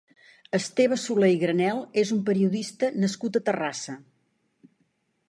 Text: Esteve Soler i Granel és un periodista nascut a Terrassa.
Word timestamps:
Esteve 0.59 0.95
Soler 1.01 1.29
i 1.33 1.35
Granel 1.43 1.83
és 2.05 2.13
un 2.15 2.23
periodista 2.31 2.89
nascut 3.05 3.39
a 3.41 3.43
Terrassa. 3.51 3.97